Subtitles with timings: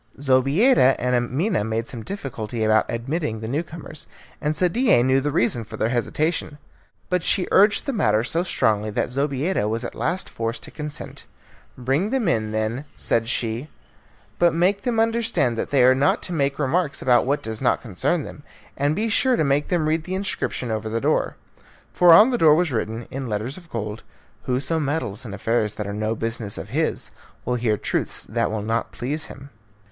[0.19, 4.07] Zobeida and Amina made some difficulty about admitting the new comers,
[4.41, 6.57] and Sadie knew the reason of their hesitation.
[7.09, 11.27] But she urged the matter so strongly that Zobeida was at last forced to consent.
[11.77, 13.69] "Bring them in, then," said she,
[14.39, 17.83] "but make them understand that they are not to make remarks about what does not
[17.83, 18.41] concern them,
[18.75, 21.35] and be sure to make them read the inscription over the door."
[21.93, 24.01] For on the door was written in letters of gold,
[24.45, 27.11] "Whoso meddles in affairs that are no business of his,
[27.45, 29.51] will hear truths that will not please him."